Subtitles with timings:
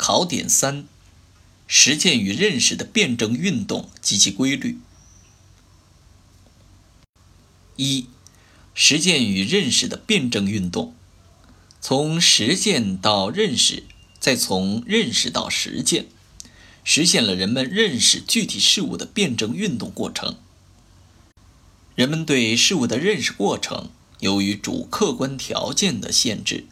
[0.00, 0.86] 考点三：
[1.66, 4.78] 实践与认识的辩证运动及其规律。
[7.76, 8.06] 一、
[8.72, 10.94] 实践与认识的辩证运动，
[11.82, 13.84] 从实践到认识，
[14.18, 16.06] 再从认识到实践，
[16.82, 20.38] 实现了人们认识具体事物的辩证运动过程。
[21.94, 23.90] 人们对事物的认识过程，
[24.20, 26.64] 由于主客观条件的限制。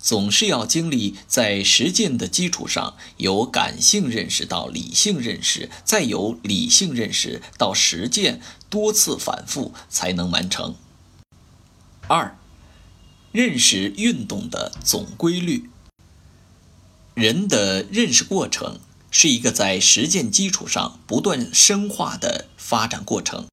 [0.00, 10.74] 总是要经历在实践的基础上，由感性认识到理性认识，再由理性认识到实践，多次反复才能完成。
[12.08, 12.36] 二，
[13.30, 15.68] 认识运动的总规律。
[17.14, 18.80] 人的认识过程
[19.10, 23.46] 是一个在实践基础上不断深化的发展过程。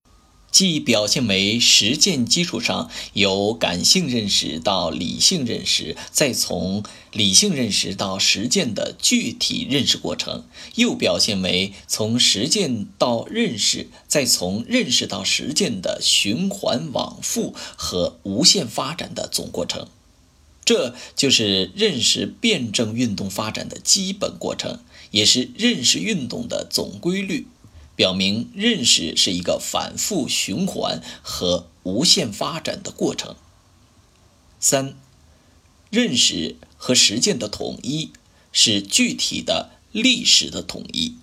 [0.52, 10.44] 既表现为实践基础上由感性认识到理性认识，再从理性认识到实践的具体认识过程；
[10.76, 19.88] 又表现为从实践到认识，再从认识到实践的循环往复和无限发展的总过程。
[20.66, 24.80] 这就是认识辩证运动发展的基本过程，
[25.12, 27.48] 也是认识运动的总规律。
[27.98, 33.36] 表明认识是一个反复循环和无限发展的过程。
[34.60, 34.96] 三，
[35.90, 38.12] 认识和实践的统一
[38.52, 41.16] 是具体的历史的统一。